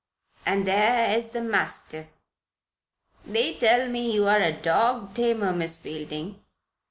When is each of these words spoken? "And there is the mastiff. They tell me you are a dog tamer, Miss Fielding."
"And 0.47 0.65
there 0.65 1.15
is 1.15 1.27
the 1.29 1.41
mastiff. 1.43 2.17
They 3.23 3.53
tell 3.53 3.87
me 3.87 4.11
you 4.11 4.25
are 4.27 4.41
a 4.41 4.51
dog 4.51 5.13
tamer, 5.13 5.53
Miss 5.53 5.77
Fielding." 5.77 6.41